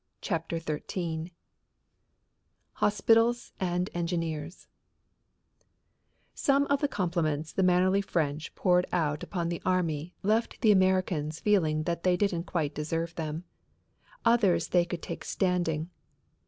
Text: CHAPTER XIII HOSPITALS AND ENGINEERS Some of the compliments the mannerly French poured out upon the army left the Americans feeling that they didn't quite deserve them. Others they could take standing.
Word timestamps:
CHAPTER 0.19 0.57
XIII 0.59 1.31
HOSPITALS 2.77 3.51
AND 3.59 3.91
ENGINEERS 3.93 4.67
Some 6.33 6.65
of 6.71 6.81
the 6.81 6.87
compliments 6.87 7.53
the 7.53 7.61
mannerly 7.61 8.01
French 8.01 8.55
poured 8.55 8.87
out 8.91 9.21
upon 9.21 9.49
the 9.49 9.61
army 9.63 10.15
left 10.23 10.59
the 10.61 10.71
Americans 10.71 11.39
feeling 11.39 11.83
that 11.83 12.01
they 12.01 12.17
didn't 12.17 12.45
quite 12.45 12.73
deserve 12.73 13.13
them. 13.13 13.43
Others 14.25 14.69
they 14.69 14.85
could 14.85 15.03
take 15.03 15.23
standing. 15.23 15.91